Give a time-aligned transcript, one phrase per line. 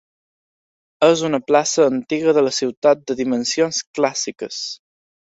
[1.07, 4.63] És una plaça antiga de la ciutat de dimensions clàssiques.